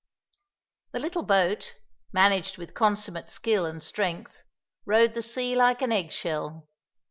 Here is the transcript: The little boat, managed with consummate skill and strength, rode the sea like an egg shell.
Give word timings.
The 0.93 0.99
little 0.99 1.21
boat, 1.21 1.75
managed 2.11 2.57
with 2.57 2.73
consummate 2.73 3.29
skill 3.29 3.67
and 3.67 3.83
strength, 3.83 4.31
rode 4.83 5.13
the 5.13 5.21
sea 5.21 5.55
like 5.55 5.83
an 5.83 5.91
egg 5.91 6.11
shell. 6.11 6.67